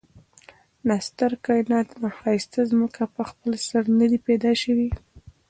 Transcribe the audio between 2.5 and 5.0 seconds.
ځمکه په خپل سر ندي پيدا شوي